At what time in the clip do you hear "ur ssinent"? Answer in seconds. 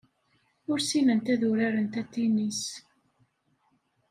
0.71-1.31